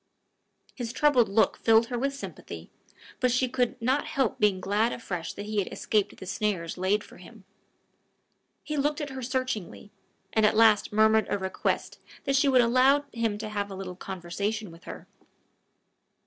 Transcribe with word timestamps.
His 0.73 0.91
troubled 0.91 1.29
look 1.29 1.57
filled 1.57 1.85
her 1.89 1.99
with 1.99 2.15
sympathy, 2.15 2.71
but 3.19 3.29
she 3.29 3.47
could 3.47 3.79
not 3.79 4.07
help 4.07 4.39
being 4.39 4.59
glad 4.59 4.91
afresh 4.91 5.31
that 5.33 5.45
he 5.45 5.59
had 5.59 5.71
escaped 5.71 6.17
the 6.17 6.25
snares 6.25 6.75
laid 6.75 7.03
for 7.03 7.17
him. 7.17 7.43
He 8.63 8.77
looked 8.77 8.99
at 8.99 9.11
her 9.11 9.21
searchingly, 9.21 9.91
and 10.33 10.43
at 10.43 10.57
last 10.57 10.91
murmured 10.91 11.27
a 11.29 11.37
request 11.37 11.99
that 12.23 12.35
she 12.35 12.47
would 12.47 12.61
allow 12.61 13.05
him 13.13 13.37
to 13.37 13.49
have 13.49 13.69
a 13.69 13.75
little 13.75 13.95
conversation 13.95 14.71
with 14.71 14.85
her. 14.85 15.05